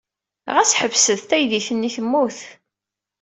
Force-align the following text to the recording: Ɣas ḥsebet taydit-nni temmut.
Ɣas 0.53 0.71
ḥsebet 0.79 1.23
taydit-nni 1.29 1.89
temmut. 1.95 2.39